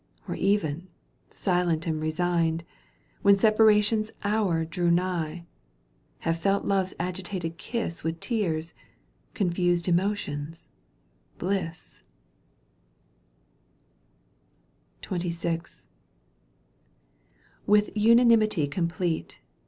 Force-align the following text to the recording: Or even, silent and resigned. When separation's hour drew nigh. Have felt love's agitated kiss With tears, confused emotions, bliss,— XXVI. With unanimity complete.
Or 0.27 0.33
even, 0.33 0.87
silent 1.29 1.85
and 1.85 2.01
resigned. 2.01 2.63
When 3.21 3.35
separation's 3.37 4.09
hour 4.23 4.65
drew 4.65 4.89
nigh. 4.89 5.45
Have 6.21 6.39
felt 6.39 6.65
love's 6.65 6.95
agitated 6.99 7.59
kiss 7.59 8.03
With 8.03 8.19
tears, 8.19 8.73
confused 9.35 9.87
emotions, 9.87 10.69
bliss,— 11.37 12.01
XXVI. 15.03 15.85
With 17.67 17.89
unanimity 17.95 18.65
complete. 18.67 19.39